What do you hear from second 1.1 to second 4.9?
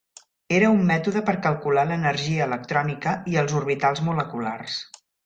per calcular l'energia electrònica i els orbitals moleculars.